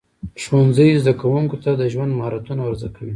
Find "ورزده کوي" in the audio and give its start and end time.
2.63-3.09